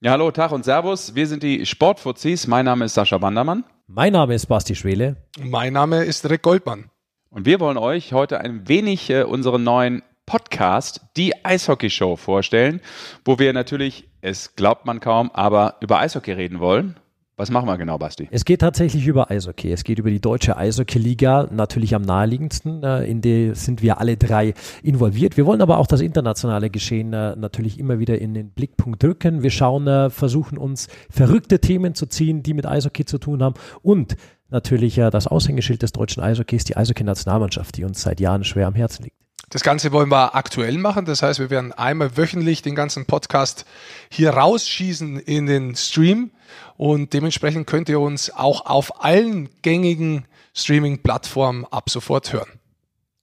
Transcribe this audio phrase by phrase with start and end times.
[0.00, 1.16] Ja, hallo, Tag und Servus.
[1.16, 2.46] Wir sind die Sportfuzis.
[2.46, 3.64] Mein Name ist Sascha Wandermann.
[3.88, 5.16] Mein Name ist Basti Schwele.
[5.40, 6.92] Mein Name ist Rick Goldmann.
[7.30, 12.80] Und wir wollen euch heute ein wenig äh, unseren neuen Podcast, die Eishockey Show, vorstellen,
[13.24, 17.00] wo wir natürlich, es glaubt man kaum, aber über Eishockey reden wollen.
[17.38, 18.26] Was machen wir genau, Basti?
[18.32, 19.70] Es geht tatsächlich über Eishockey.
[19.70, 22.82] Es geht über die deutsche Eishockey-Liga, natürlich am naheliegendsten.
[22.82, 25.36] Äh, in der sind wir alle drei involviert.
[25.36, 29.44] Wir wollen aber auch das internationale Geschehen äh, natürlich immer wieder in den Blickpunkt drücken.
[29.44, 33.54] Wir schauen, äh, versuchen uns verrückte Themen zu ziehen, die mit Eishockey zu tun haben
[33.82, 34.16] und
[34.50, 39.04] natürlich das Aushängeschild des deutschen Eishockeys, die Eishockey-Nationalmannschaft, die uns seit Jahren schwer am Herzen
[39.04, 39.27] liegt.
[39.50, 41.06] Das Ganze wollen wir aktuell machen.
[41.06, 43.64] Das heißt, wir werden einmal wöchentlich den ganzen Podcast
[44.10, 46.30] hier rausschießen in den Stream.
[46.76, 52.57] Und dementsprechend könnt ihr uns auch auf allen gängigen Streaming-Plattformen ab sofort hören.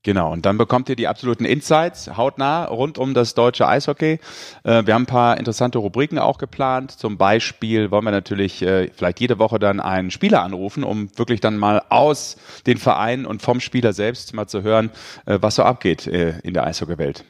[0.06, 4.20] Genau, und dann bekommt ihr die absoluten Insights hautnah rund um das deutsche Eishockey.
[4.64, 6.92] Äh, wir haben ein paar interessante Rubriken auch geplant.
[6.92, 11.42] Zum Beispiel wollen wir natürlich äh, vielleicht jede Woche dann einen Spieler anrufen, um wirklich
[11.42, 14.92] dann mal aus den Vereinen und vom Spieler selbst mal zu hören,
[15.26, 17.26] äh, was so abgeht in der Eishockeywelt.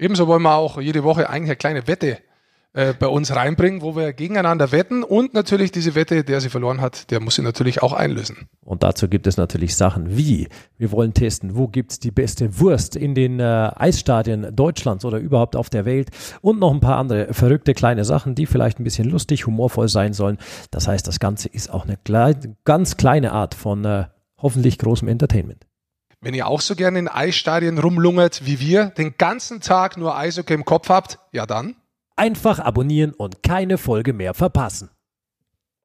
[0.00, 2.18] Ebenso wollen wir auch jede Woche eigentlich eine kleine Wette
[2.76, 6.82] äh, bei uns reinbringen, wo wir gegeneinander wetten und natürlich diese Wette, der sie verloren
[6.82, 8.48] hat, der muss sie natürlich auch einlösen.
[8.60, 12.60] Und dazu gibt es natürlich Sachen wie, wir wollen testen, wo gibt es die beste
[12.60, 16.10] Wurst in den äh, Eisstadien Deutschlands oder überhaupt auf der Welt
[16.42, 20.12] und noch ein paar andere verrückte kleine Sachen, die vielleicht ein bisschen lustig, humorvoll sein
[20.12, 20.36] sollen.
[20.70, 24.04] Das heißt, das Ganze ist auch eine kleine, ganz kleine Art von äh,
[24.36, 25.66] hoffentlich großem Entertainment.
[26.20, 30.52] Wenn ihr auch so gerne in Eisstadien rumlungert wie wir, den ganzen Tag nur Eishockey
[30.52, 31.74] im Kopf habt, ja dann
[32.18, 34.88] Einfach abonnieren und keine Folge mehr verpassen.